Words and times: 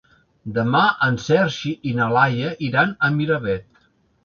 Demà 0.53 0.79
en 1.07 1.19
Sergi 1.25 1.75
i 1.91 1.95
na 2.01 2.09
Laia 2.15 2.51
iran 2.71 2.99
a 3.07 3.13
Miravet. 3.21 3.89